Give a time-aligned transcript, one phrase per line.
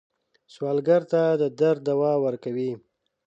[0.53, 2.71] سوالګر ته د درد دوا ورکوئ